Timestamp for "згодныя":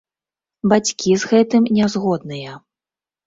1.97-2.57